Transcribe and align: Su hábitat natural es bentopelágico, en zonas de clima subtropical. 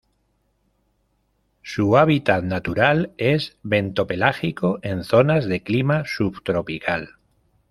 Su 1.61 1.95
hábitat 1.95 2.43
natural 2.43 3.13
es 3.19 3.59
bentopelágico, 3.61 4.79
en 4.81 5.03
zonas 5.03 5.45
de 5.45 5.61
clima 5.61 6.05
subtropical. 6.07 7.19